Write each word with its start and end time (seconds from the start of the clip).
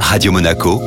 Radio 0.00 0.32
Monaco, 0.32 0.80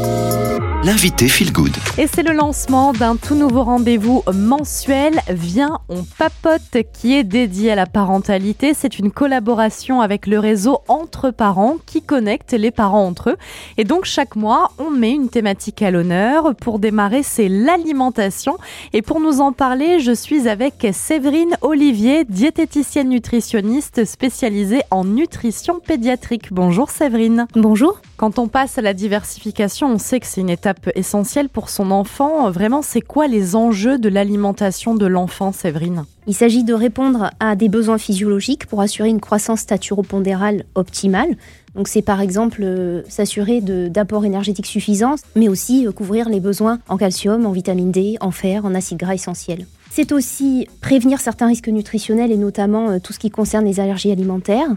l'invité 0.84 1.28
Feel 1.28 1.52
Good. 1.52 1.76
Et 1.98 2.08
c'est 2.08 2.24
le 2.24 2.32
lancement 2.32 2.94
d'un 2.94 3.18
tout 3.18 3.36
nouveau 3.36 3.64
rendez-vous 3.64 4.24
mensuel 4.34 5.20
Viens, 5.28 5.80
on 5.90 6.04
papote 6.18 6.78
qui 6.94 7.16
est 7.16 7.26
dédié 7.26 7.72
à 7.72 7.76
la 7.76 7.86
parentalité. 7.86 8.74
C'est 8.74 8.98
une 8.98 9.12
collaboration 9.12 10.00
avec 10.00 10.26
le 10.26 10.40
réseau 10.40 10.80
Entre 10.88 11.32
Parents 11.32 11.76
qui 11.86 12.02
connecte 12.02 12.54
les 12.54 12.72
parents 12.72 13.06
entre 13.06 13.32
eux. 13.32 13.38
Et 13.78 13.84
donc 13.84 14.06
chaque 14.06 14.38
mois, 14.38 14.72
on 14.78 14.90
met 14.90 15.12
une 15.12 15.30
thématique 15.30 15.82
à 15.82 15.92
l'honneur. 15.92 16.56
Pour 16.56 16.80
démarrer, 16.80 17.24
c'est 17.24 17.50
l'alimentation. 17.50 18.58
Et 18.94 19.02
pour 19.02 19.20
nous 19.20 19.42
en 19.42 19.52
parler, 19.52 20.00
je 20.00 20.14
suis 20.14 20.48
avec 20.48 20.88
Séverine 20.94 21.58
Olivier, 21.62 22.24
diététicienne 22.24 23.10
nutritionniste 23.10 24.06
spécialisée 24.06 24.82
en 24.92 25.04
nutrition 25.04 25.80
pédiatrique. 25.80 26.54
Bonjour 26.54 26.90
Séverine. 26.90 27.48
Bonjour. 27.54 28.00
Quand 28.16 28.38
on 28.38 28.48
passe 28.48 28.78
à 28.78 28.82
la 28.82 28.94
diversification, 28.94 29.88
on 29.88 29.98
sait 29.98 30.20
que 30.20 30.26
c'est 30.26 30.42
une 30.42 30.50
étape 30.50 30.69
essentielle 30.96 31.50
pour 31.50 31.70
son 31.70 31.92
enfant. 31.92 32.50
Vraiment, 32.52 32.82
c'est 32.82 33.02
quoi 33.02 33.28
les 33.28 33.56
enjeux 33.56 33.98
de 33.98 34.10
l'alimentation 34.10 34.96
de 34.96 35.06
l'enfant, 35.06 35.52
Séverine? 35.52 36.06
Il 36.28 36.36
s'agit 36.36 36.64
de 36.64 36.74
répondre 36.74 37.32
à 37.40 37.56
des 37.56 37.70
besoins 37.70 37.98
physiologiques 37.98 38.68
pour 38.68 38.82
assurer 38.82 39.10
une 39.10 39.20
croissance 39.20 39.62
staturopondérale 39.62 40.66
optimale. 40.76 41.36
Donc 41.76 41.88
c'est 41.88 42.02
par 42.02 42.22
exemple 42.22 42.62
euh, 42.64 43.04
s'assurer 43.08 43.62
d'apports 43.62 44.26
énergétiques 44.26 44.66
suffisants, 44.66 45.16
mais 45.36 45.48
aussi 45.48 45.88
euh, 45.88 45.92
couvrir 45.92 46.30
les 46.30 46.40
besoins 46.40 46.80
en 46.88 46.98
calcium, 46.98 47.46
en 47.46 47.52
vitamine 47.52 47.92
D, 47.92 48.18
en 48.22 48.32
fer, 48.32 48.66
en 48.66 48.76
acides 48.76 48.98
gras 48.98 49.14
essentiels. 49.14 49.66
C'est 49.90 50.12
aussi 50.12 50.68
prévenir 50.82 51.20
certains 51.20 51.48
risques 51.48 51.68
nutritionnels 51.70 52.32
et 52.32 52.38
notamment 52.38 52.90
euh, 52.90 53.00
tout 53.00 53.14
ce 53.14 53.20
qui 53.20 53.30
concerne 53.30 53.66
les 53.66 53.80
allergies 53.80 54.12
alimentaires 54.12 54.70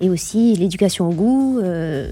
et 0.00 0.10
aussi 0.10 0.56
l'éducation 0.56 1.08
au 1.08 1.12
goût, 1.12 1.60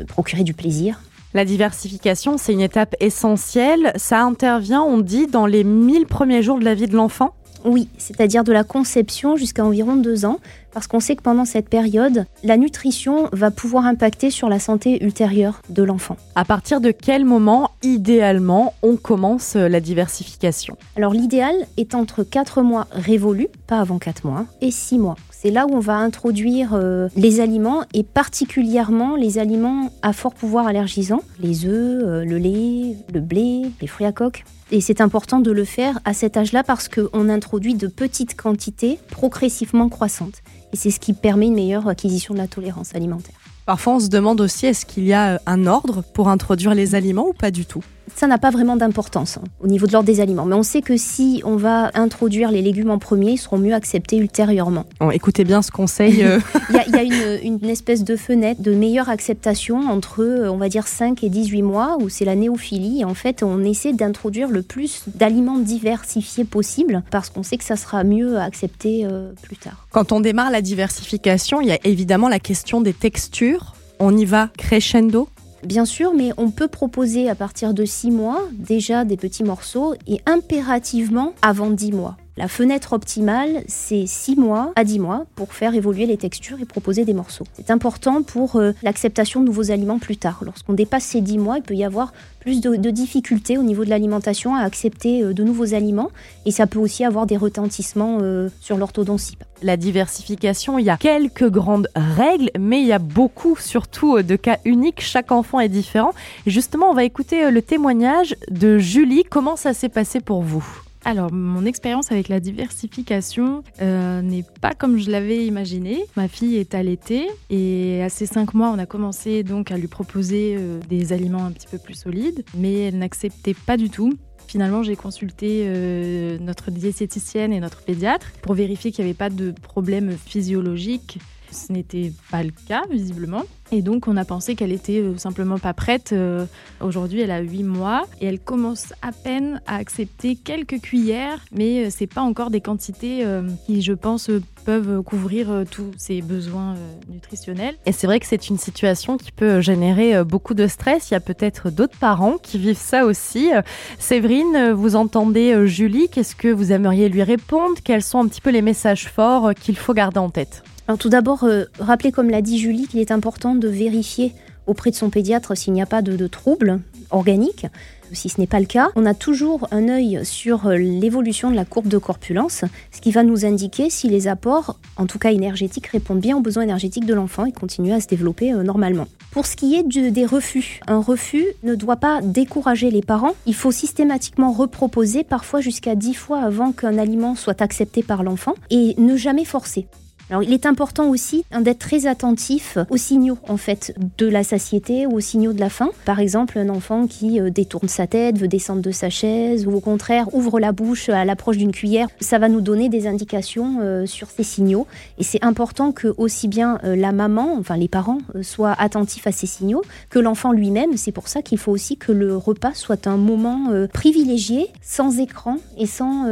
procurer 0.09 0.45
du 0.45 0.53
plaisir. 0.53 1.01
La 1.35 1.45
diversification, 1.45 2.39
c'est 2.39 2.55
une 2.55 2.61
étape 2.61 2.97
essentielle. 3.01 3.93
Ça 3.97 4.23
intervient, 4.23 4.81
on 4.83 4.99
dit, 4.99 5.27
dans 5.27 5.45
les 5.45 5.63
1000 5.63 6.07
premiers 6.07 6.43
jours 6.43 6.59
de 6.59 6.65
la 6.65 6.75
vie 6.75 6.87
de 6.87 6.97
l'enfant? 6.97 7.35
Oui, 7.65 7.89
c'est-à-dire 7.99 8.45
de 8.45 8.53
la 8.53 8.65
conception 8.65 9.37
jusqu'à 9.37 9.65
environ 9.65 9.97
deux 9.97 10.25
ans, 10.25 10.39
parce 10.73 10.87
qu'on 10.87 11.01
sait 11.01 11.17
que 11.17 11.23
pendant 11.23 11.45
cette 11.45 11.69
période, 11.69 12.25
la 12.45 12.57
nutrition 12.57 13.29
va 13.33 13.51
pouvoir 13.51 13.85
impacter 13.85 14.31
sur 14.31 14.49
la 14.49 14.59
santé 14.59 15.05
ultérieure 15.05 15.61
de 15.69 15.83
l'enfant. 15.83 16.17
À 16.35 16.45
partir 16.45 16.81
de 16.81 16.93
quel 16.93 17.25
moment, 17.25 17.73
idéalement, 17.83 18.75
on 18.83 18.97
commence 18.97 19.57
euh, 19.57 19.69
la 19.69 19.81
diversification? 19.81 20.77
Alors 20.97 21.13
l'idéal 21.13 21.55
est 21.77 21.95
entre 21.95 22.23
4 22.23 22.63
mois 22.63 22.87
révolus, 22.93 23.49
pas 23.67 23.81
avant 23.81 23.99
4 23.99 24.25
mois, 24.25 24.47
et 24.61 24.71
6 24.71 24.99
mois. 24.99 25.17
C'est 25.41 25.53
là 25.53 25.67
où 25.67 25.73
on 25.73 25.79
va 25.79 25.95
introduire 25.95 26.75
euh, 26.75 27.07
les 27.15 27.39
aliments 27.39 27.85
et 27.95 28.03
particulièrement 28.03 29.15
les 29.15 29.39
aliments 29.39 29.93
à 30.03 30.13
fort 30.13 30.35
pouvoir 30.35 30.67
allergisant, 30.67 31.21
les 31.39 31.65
œufs, 31.65 32.03
euh, 32.05 32.25
le 32.25 32.39
lait, 32.39 32.97
le 33.15 33.21
blé, 33.21 33.71
les 33.81 33.87
fruits 33.87 34.05
à 34.05 34.11
coque. 34.11 34.43
Et 34.73 34.81
c'est 34.81 35.01
important 35.01 35.39
de 35.39 35.53
le 35.53 35.63
faire 35.63 36.01
à 36.05 36.13
cet 36.13 36.37
âge-là 36.37 36.65
parce 36.65 36.89
qu'on 36.89 37.29
introduit 37.29 37.75
de 37.75 37.87
petites 37.87 38.35
quantités 38.35 38.99
progressivement 39.13 39.89
croissantes. 39.89 40.43
Et 40.73 40.77
c'est 40.77 40.91
ce 40.91 40.99
qui 40.99 41.13
permet 41.13 41.47
une 41.47 41.55
meilleure 41.55 41.87
acquisition 41.87 42.35
de 42.35 42.41
la 42.41 42.49
tolérance 42.49 42.97
alimentaire. 42.97 43.37
Parfois, 43.65 43.95
on 43.95 44.01
se 44.01 44.09
demande 44.09 44.41
aussi 44.41 44.67
est-ce 44.67 44.85
qu'il 44.85 45.05
y 45.05 45.13
a 45.13 45.35
euh, 45.35 45.39
un 45.47 45.67
ordre 45.67 46.03
pour 46.15 46.31
introduire 46.31 46.75
les 46.75 46.97
aliments 46.97 47.29
ou 47.29 47.33
pas 47.33 47.53
du 47.53 47.65
tout? 47.65 47.85
Ça 48.19 48.27
n'a 48.27 48.39
pas 48.39 48.51
vraiment 48.51 48.75
d'importance 48.75 49.39
hein, 49.39 49.45
au 49.61 49.69
niveau 49.69 49.87
de 49.87 49.93
l'ordre 49.93 50.07
des 50.07 50.21
aliments. 50.21 50.45
Mais 50.45 50.57
on 50.57 50.65
sait 50.65 50.83
que 50.83 50.97
si 50.97 51.41
on 51.45 51.55
va 51.55 51.93
introduire 51.95 52.51
les 52.51 52.63
légumes 52.63 52.91
en 52.91 52.99
premier, 52.99 53.33
ils 53.33 53.39
seront 53.39 53.59
mieux 53.59 53.75
acceptés 53.75 54.17
ultérieurement. 54.17 54.87
Bon, 54.99 55.13
écoutez 55.13 55.45
bien 55.45 55.63
ce 55.63 55.71
conseil. 55.71 56.25
Euh. 56.25 56.41
il, 56.71 56.75
y 56.75 56.79
a, 56.79 56.87
il 56.87 56.93
y 56.93 56.97
a, 56.97 57.35
une, 57.45 57.61
une, 57.63 57.71
espèce 57.71 58.03
de 58.03 58.17
fenêtre 58.17 58.61
de 58.61 58.75
meilleure 58.75 59.09
acceptation 59.09 59.89
entre, 59.89 60.23
euh, 60.23 60.51
on 60.51 60.57
va 60.57 60.69
dire, 60.69 60.89
5 60.89 61.23
et 61.23 61.29
18 61.29 61.63
mois, 61.63 61.97
où 62.01 62.09
c'est 62.09 62.25
la 62.25 62.35
néophilie. 62.35 63.03
Et 63.03 63.05
en 63.05 63.15
fait, 63.15 63.45
on 63.45 63.63
essaie 63.63 63.93
d'introduire 63.93 64.49
le 64.49 64.63
plus 64.63 65.05
d'aliments 65.15 65.59
diversifiés 65.59 66.45
possible, 66.45 67.05
parce 67.13 67.31
qu'on 67.31 67.45
sait 67.45 67.57
que 67.57 67.65
ça 67.65 67.77
sera 67.77 68.03
mieux 68.03 68.39
accepté 68.39 69.05
euh, 69.05 69.33
plus 69.43 69.57
tard. 69.57 69.87
Quand 69.93 70.11
on 70.11 70.19
démarre 70.19 70.51
la 70.51 70.61
diversification, 70.61 71.61
il 71.61 71.69
y 71.69 71.73
a 71.73 71.79
évidemment 71.85 72.29
la 72.29 72.41
question 72.41 72.81
des 72.81 72.95
textures. 72.95 73.75
On 74.01 74.17
y 74.17 74.25
va 74.25 74.51
crescendo? 74.57 75.29
Bien 75.65 75.85
sûr, 75.85 76.15
mais 76.15 76.31
on 76.37 76.51
peut 76.51 76.69
proposer 76.69 77.29
à 77.29 77.35
partir 77.35 77.75
de 77.75 77.85
6 77.85 78.11
mois 78.11 78.43
déjà 78.53 79.05
des 79.05 79.17
petits 79.17 79.45
morceaux 79.45 79.95
et 80.07 80.21
impérativement 80.27 81.35
avant 81.43 81.71
10 81.71 81.93
mois. 81.93 82.17
La 82.39 82.47
fenêtre 82.47 82.93
optimale, 82.93 83.65
c'est 83.67 84.07
6 84.07 84.37
mois 84.37 84.71
à 84.77 84.85
10 84.85 85.01
mois 85.01 85.25
pour 85.35 85.53
faire 85.53 85.75
évoluer 85.75 86.07
les 86.07 86.17
textures 86.17 86.61
et 86.61 86.67
proposer 86.67 87.05
des 87.05 87.13
morceaux. 87.13 87.43
C'est 87.55 87.73
important 87.73 88.23
pour 88.23 88.55
euh, 88.55 88.71
l'acceptation 88.85 89.41
de 89.41 89.47
nouveaux 89.47 89.73
aliments 89.73 89.99
plus 89.99 90.19
tard. 90.19 90.43
Lorsqu'on 90.45 90.75
dépasse 90.75 91.03
ces 91.03 91.21
10 91.21 91.37
mois, 91.39 91.57
il 91.57 91.65
peut 91.65 91.75
y 91.75 91.83
avoir 91.83 92.13
plus 92.39 92.61
de, 92.61 92.77
difficultés 92.91 93.59
au 93.59 93.65
niveau 93.65 93.85
de 93.85 93.91
l'alimentation 93.91 94.55
à 94.55 94.61
accepter 94.61 95.25
euh, 95.25 95.35
de 95.35 95.43
nouveaux 95.43 95.75
aliments 95.75 96.13
et 96.47 96.53
ça 96.53 96.69
peut 96.69 96.79
aussi 96.79 97.05
avoir 97.05 97.27
des 97.27 97.37
retentissements 97.37 98.19
euh, 98.23 98.49
sur 98.61 98.77
l'orthodontie. 98.77 99.37
La 99.65 99.77
diversification, 99.77 100.79
il 100.79 100.85
y 100.85 100.91
a 100.91 100.97
quelques 100.97 101.51
grandes 101.51 101.89
règles, 101.97 102.53
mais 102.57 102.81
il 102.81 102.87
y 102.87 102.93
a 102.93 103.01
beaucoup 103.01 103.57
surtout 103.57 104.23
de 104.23 104.37
cas 104.37 104.59
uniques. 104.65 105.01
Chaque 105.01 105.33
enfant 105.33 105.59
est 105.59 105.69
différent. 105.69 106.13
Justement, 106.47 106.89
on 106.89 106.95
va 106.95 107.03
écouter 107.03 107.51
le 107.51 107.63
témoignage 107.63 108.37
de 108.49 108.79
Julie. 108.79 109.25
Comment 109.29 109.57
ça 109.57 109.75
s'est 109.75 109.89
passé 109.89 110.21
pour 110.21 110.43
vous? 110.43 110.88
Alors, 111.09 111.33
mon 111.33 111.65
expérience 111.65 112.13
avec 112.13 112.29
la 112.29 112.39
diversification 112.39 113.63
euh, 113.81 114.21
n'est 114.21 114.45
pas 114.61 114.75
comme 114.75 114.99
je 114.99 115.11
l'avais 115.11 115.47
imaginé. 115.47 116.05
Ma 116.17 116.29
fille 116.29 116.57
est 116.57 116.75
allaitée 116.75 117.29
et 117.49 118.03
à 118.03 118.11
ses 118.11 118.27
cinq 118.27 118.53
mois, 118.53 118.69
on 118.69 118.79
a 118.79 118.85
commencé 118.85 119.43
donc 119.43 119.71
à 119.73 119.79
lui 119.79 119.87
proposer 119.87 120.57
euh, 120.59 120.79
des 120.91 121.15
aliments 121.15 121.47
un 121.47 121.53
petit 121.53 121.67
peu 121.67 121.79
plus 121.79 121.95
solides, 121.95 122.45
mais 122.55 122.75
elle 122.81 122.99
n'acceptait 122.99 123.55
pas 123.55 123.79
du 123.79 123.89
tout. 123.89 124.19
Finalement, 124.49 124.83
j'ai 124.83 124.97
consulté 124.97 125.63
euh, 125.65 126.37
notre 126.43 126.71
diététicienne 126.71 127.55
et 127.55 127.61
notre 127.61 127.81
pédiatre 127.81 128.31
pour 128.43 128.53
vérifier 128.53 128.93
qu'il 128.93 129.03
n'y 129.07 129.11
avait 129.11 129.17
pas 129.17 129.31
de 129.31 129.53
problème 129.53 130.13
physiologique. 130.13 131.21
Ce 131.51 131.73
n'était 131.73 132.13
pas 132.31 132.43
le 132.43 132.53
cas, 132.67 132.83
visiblement. 132.91 133.45
Et 133.71 133.83
donc, 133.83 134.09
on 134.09 134.17
a 134.17 134.25
pensé 134.25 134.55
qu'elle 134.55 134.73
était 134.73 135.01
euh, 135.01 135.17
simplement 135.19 135.59
pas 135.59 135.75
prête. 135.75 136.13
Euh, 136.13 136.47
aujourd'hui, 136.81 137.21
elle 137.21 137.31
a 137.31 137.41
8 137.41 137.65
mois 137.65 138.07
et 138.21 138.27
elle 138.27 138.41
commence 138.41 138.95
à 139.03 139.13
peine 139.13 139.61
à 139.67 139.77
accepter 139.77 140.37
quelques 140.37 140.81
cuillères, 140.81 141.45
mais 141.53 141.85
euh, 141.85 141.89
c'est 141.91 142.07
pas 142.07 142.23
encore 142.23 142.51
des 142.51 142.61
quantités 142.61 143.25
qui, 143.67 143.83
je 143.83 143.93
pense, 143.93 144.31
peuvent 144.65 145.03
couvrir 145.03 145.65
tous 145.71 145.91
ses 145.97 146.23
besoins 146.23 146.75
nutritionnels. 147.09 147.77
Et 147.87 147.93
c'est 147.93 148.07
vrai 148.07 148.21
que 148.21 148.27
c'est 148.27 148.49
une 148.49 148.59
situation 148.59 149.17
qui 149.17 149.33
peut 149.33 149.61
générer 149.61 150.25
beaucoup 150.25 150.55
de 150.55 150.67
stress. 150.67 151.11
Il 151.11 151.15
y 151.15 151.17
a 151.17 151.21
peut-être 151.21 151.71
d'autres 151.71 151.97
parents 151.99 152.39
qui 152.39 152.59
vivent 152.59 152.77
ça 152.77 153.05
aussi. 153.05 153.51
Séverine, 153.99 154.73
vous 154.73 154.97
entendez 154.97 155.67
Julie, 155.67 156.09
qu'est-ce 156.09 156.37
que 156.37 156.49
vous 156.49 156.73
aimeriez 156.73 157.09
lui 157.09 157.23
répondre? 157.23 157.77
Quels 157.83 158.03
sont 158.03 158.21
un 158.21 158.29
petit 158.29 158.41
peu 158.41 158.51
les 158.51 158.63
messages 158.63 159.09
forts 159.09 159.55
qu'il 159.55 159.77
faut 159.77 159.95
garder 159.95 160.19
en 160.19 160.31
tête? 160.31 160.63
Alors 160.89 160.97
tout 160.97 161.11
d'abord, 161.11 161.45
euh, 161.45 161.67
rappelez 161.79 162.13
comme 162.13 162.31
l'a 162.31 162.41
dit 162.41 162.59
Julie 162.59 162.87
qu'il 162.87 162.99
est 162.99 163.13
important 163.13 163.55
de 163.55 163.69
vérifier 163.69 164.33
auprès 164.67 164.91
de 164.91 164.97
son 164.97 165.11
pédiatre 165.11 165.55
s'il 165.55 165.75
n'y 165.75 165.83
a 165.83 165.87
pas 165.87 166.01
de, 166.01 166.27
troubles 166.27 166.81
organiques. 167.11 167.67
Si 168.13 168.31
ce 168.31 168.41
n'est 168.41 168.47
pas 168.47 168.59
le 168.59 168.65
cas, 168.65 168.89
on 168.97 169.05
a 169.05 169.13
toujours 169.13 169.69
un 169.71 169.91
œil 169.91 170.21
sur 170.25 170.67
euh, 170.67 170.77
l'évolution 170.77 171.51
de 171.51 171.57
la 171.57 171.67
courbe 171.67 171.89
de 171.89 171.99
corpulence, 171.99 172.65
ce 172.91 173.03
qui 173.03 173.11
va 173.11 173.23
nous 173.23 173.45
indiquer 173.45 173.91
si 173.91 174.09
les 174.09 174.29
apports, 174.29 174.79
en 174.97 175.05
tout 175.05 175.19
cas 175.19 175.31
énergétiques, 175.31 175.89
répondent 175.89 176.21
bien 176.21 176.39
aux 176.39 176.41
besoins 176.41 176.63
énergétiques 176.63 177.05
de 177.05 177.13
l'enfant 177.13 177.45
et 177.45 177.53
continuent 177.53 177.93
à 177.93 178.01
se 178.01 178.07
développer 178.07 178.55
euh, 178.55 178.63
normalement. 178.63 179.09
Pour 179.31 179.45
ce 179.45 179.57
qui 179.57 179.75
est 179.75 179.83
des 179.83 180.25
refus, 180.25 180.81
un 180.87 181.03
refus 181.03 181.45
ne 181.65 181.75
doit 181.75 181.97
pas 181.97 182.23
décourager 182.23 182.91
les 182.91 183.03
parents. 183.03 183.35
Il 183.45 183.55
faut 183.55 183.73
systématiquement 183.73 184.53
reproposer, 184.53 185.23
parfois 185.23 185.61
jusqu'à 185.61 185.95
10 185.95 186.15
fois 186.15 186.41
avant 186.41 186.73
qu'un 186.73 186.97
aliment 186.97 187.35
soit 187.35 187.61
accepté 187.61 188.03
par 188.03 188.23
l'enfant, 188.23 188.55
et 188.71 188.95
ne 188.97 189.19
jamais 189.19 189.45
forcer. 189.45 189.87
Alors, 190.31 190.43
il 190.43 190.53
est 190.53 190.67
important 190.67 191.09
aussi 191.09 191.45
hein, 191.53 191.63
d'être 191.63 191.79
très 191.79 192.07
attentif 192.07 192.77
aux 192.91 192.99
signaux 192.99 193.39
en 193.49 193.57
fait 193.57 193.95
de 194.19 194.27
la 194.27 194.45
satiété 194.45 195.07
ou 195.07 195.17
aux 195.17 195.21
signaux 195.21 195.55
de 195.55 195.61
la 195.61 195.71
faim. 195.71 195.89
Par 196.05 196.21
exemple, 196.21 196.59
un 196.59 196.69
enfant 196.69 197.07
qui 197.07 197.41
euh, 197.41 197.49
détourne 197.49 197.89
sa 197.89 198.07
tête, 198.07 198.37
veut 198.37 198.49
descendre 198.49 198.83
de 198.83 198.91
sa 198.91 199.09
chaise 199.09 199.67
ou 199.67 199.73
au 199.73 199.81
contraire 199.81 200.35
ouvre 200.35 200.61
la 200.61 200.73
bouche 200.73 201.09
à 201.09 201.25
l'approche 201.25 201.57
d'une 201.57 201.73
cuillère, 201.73 202.09
ça 202.21 202.39
va 202.39 202.51
nous 202.51 202.61
donner 202.61 202.91
des 202.91 203.07
indications 203.07 203.79
euh, 203.81 204.05
sur 204.05 204.29
ces 204.29 204.43
signaux. 204.43 204.87
Et 205.19 205.25
c'est 205.25 205.43
important 205.43 205.93
que 205.93 206.13
aussi 206.19 206.47
bien 206.47 206.79
euh, 206.85 206.95
la 206.95 207.13
maman, 207.13 207.57
enfin 207.59 207.79
les 207.79 207.89
parents, 207.89 208.19
soient 208.43 208.75
attentifs 208.79 209.27
à 209.27 209.33
ces 209.33 209.47
signaux 209.47 209.83
que 210.11 210.19
l'enfant 210.19 210.53
lui-même. 210.53 210.99
C'est 210.99 211.13
pour 211.13 211.29
ça 211.29 211.41
qu'il 211.41 211.59
faut 211.59 211.73
aussi 211.73 211.97
que 211.97 212.13
le 212.13 212.37
repas 212.37 212.75
soit 212.75 213.07
un 213.07 213.17
moment 213.17 213.71
privilégié, 213.93 214.67
sans 214.83 215.19
écran 215.19 215.57
et 215.79 215.87
sans 215.87 216.27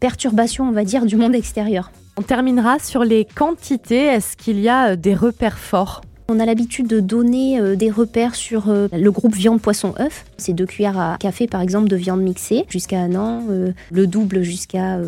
perturbation, 0.00 0.68
on 0.68 0.72
va 0.72 0.84
dire, 0.84 1.06
du 1.06 1.16
monde 1.16 1.34
extérieur. 1.34 1.90
On 2.18 2.22
terminera 2.22 2.80
sur 2.80 3.04
les 3.04 3.24
quantités. 3.24 4.06
Est-ce 4.06 4.36
qu'il 4.36 4.58
y 4.58 4.68
a 4.68 4.88
euh, 4.88 4.96
des 4.96 5.14
repères 5.14 5.56
forts? 5.56 6.00
On 6.30 6.40
a 6.40 6.44
l'habitude 6.44 6.86
de 6.88 7.00
donner 7.00 7.58
euh, 7.58 7.74
des 7.74 7.90
repères 7.90 8.34
sur 8.34 8.68
euh, 8.68 8.86
le 8.92 9.10
groupe 9.10 9.34
viande, 9.34 9.62
poisson, 9.62 9.94
œuf. 9.98 10.26
C'est 10.36 10.52
deux 10.52 10.66
cuillères 10.66 10.98
à 10.98 11.16
café 11.18 11.46
par 11.46 11.62
exemple 11.62 11.88
de 11.88 11.96
viande 11.96 12.20
mixée 12.20 12.66
jusqu'à 12.68 12.98
un 12.98 13.14
an, 13.14 13.44
euh, 13.48 13.72
le 13.90 14.06
double 14.06 14.42
jusqu'à 14.42 14.98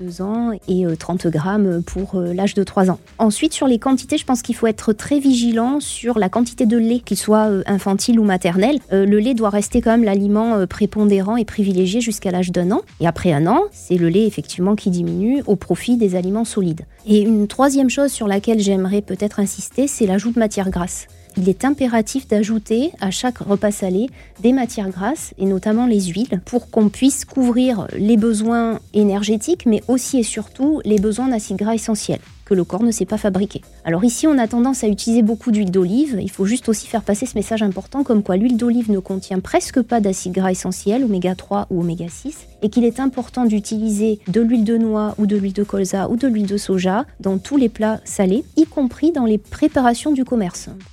deux 0.00 0.22
ans 0.22 0.52
et 0.68 0.84
30 0.96 1.26
grammes 1.26 1.82
pour 1.82 2.20
l'âge 2.20 2.54
de 2.54 2.62
3 2.62 2.90
ans. 2.90 3.00
Ensuite 3.18 3.52
sur 3.52 3.66
les 3.66 3.80
quantités, 3.80 4.18
je 4.18 4.24
pense 4.24 4.40
qu'il 4.40 4.54
faut 4.54 4.68
être 4.68 4.92
très 4.92 5.18
vigilant 5.18 5.80
sur 5.80 6.18
la 6.18 6.28
quantité 6.28 6.64
de 6.64 6.78
lait, 6.78 7.00
qu'il 7.00 7.16
soit 7.16 7.50
infantile 7.66 8.20
ou 8.20 8.24
maternel. 8.24 8.78
le 8.92 9.18
lait 9.18 9.34
doit 9.34 9.50
rester 9.50 9.80
quand 9.80 9.90
même 9.90 10.04
l'aliment 10.04 10.66
prépondérant 10.66 11.36
et 11.36 11.44
privilégié 11.44 12.00
jusqu'à 12.00 12.30
l'âge 12.30 12.52
d'un 12.52 12.70
an. 12.70 12.82
Et 13.00 13.06
après 13.06 13.32
un 13.32 13.46
an, 13.46 13.62
c'est 13.72 13.96
le 13.96 14.08
lait 14.08 14.26
effectivement 14.26 14.76
qui 14.76 14.90
diminue 14.90 15.42
au 15.46 15.56
profit 15.56 15.96
des 15.96 16.14
aliments 16.14 16.44
solides. 16.44 16.82
Et 17.06 17.22
une 17.22 17.48
troisième 17.48 17.90
chose 17.90 18.12
sur 18.12 18.28
laquelle 18.28 18.60
j'aimerais 18.60 19.02
peut-être 19.02 19.40
insister, 19.40 19.86
c'est 19.88 20.06
l'ajout 20.06 20.30
de 20.30 20.38
matières 20.38 20.67
grasses. 20.70 21.17
Il 21.36 21.48
est 21.48 21.64
impératif 21.64 22.26
d'ajouter 22.26 22.92
à 23.00 23.10
chaque 23.10 23.38
repas 23.38 23.70
salé 23.70 24.08
des 24.40 24.52
matières 24.52 24.90
grasses 24.90 25.34
et 25.38 25.44
notamment 25.44 25.86
les 25.86 26.00
huiles 26.00 26.40
pour 26.44 26.70
qu'on 26.70 26.88
puisse 26.88 27.24
couvrir 27.24 27.86
les 27.96 28.16
besoins 28.16 28.80
énergétiques 28.94 29.66
mais 29.66 29.82
aussi 29.88 30.18
et 30.18 30.22
surtout 30.22 30.80
les 30.84 30.98
besoins 30.98 31.28
d'acides 31.28 31.58
gras 31.58 31.74
essentiels 31.74 32.20
que 32.48 32.54
le 32.54 32.64
corps 32.64 32.82
ne 32.82 32.90
sait 32.90 33.04
pas 33.04 33.18
fabriquer. 33.18 33.60
Alors 33.84 34.04
ici, 34.04 34.26
on 34.26 34.38
a 34.38 34.48
tendance 34.48 34.82
à 34.82 34.88
utiliser 34.88 35.22
beaucoup 35.22 35.50
d'huile 35.50 35.70
d'olive. 35.70 36.18
Il 36.20 36.30
faut 36.30 36.46
juste 36.46 36.68
aussi 36.68 36.86
faire 36.86 37.02
passer 37.02 37.26
ce 37.26 37.36
message 37.36 37.62
important 37.62 38.04
comme 38.04 38.22
quoi 38.22 38.36
l'huile 38.36 38.56
d'olive 38.56 38.90
ne 38.90 38.98
contient 38.98 39.40
presque 39.40 39.82
pas 39.82 40.00
d'acides 40.00 40.32
gras 40.32 40.50
essentiels, 40.50 41.04
oméga 41.04 41.34
3 41.34 41.66
ou 41.70 41.80
oméga 41.80 42.06
6, 42.08 42.34
et 42.62 42.70
qu'il 42.70 42.84
est 42.84 43.00
important 43.00 43.44
d'utiliser 43.44 44.18
de 44.28 44.40
l'huile 44.40 44.64
de 44.64 44.78
noix 44.78 45.14
ou 45.18 45.26
de 45.26 45.36
l'huile 45.36 45.52
de 45.52 45.62
colza 45.62 46.08
ou 46.08 46.16
de 46.16 46.26
l'huile 46.26 46.46
de 46.46 46.56
soja 46.56 47.04
dans 47.20 47.36
tous 47.36 47.58
les 47.58 47.68
plats 47.68 48.00
salés, 48.04 48.44
y 48.56 48.64
compris 48.64 49.12
dans 49.12 49.26
les 49.26 49.38
préparations 49.38 50.12
du 50.12 50.24
commerce. 50.24 50.70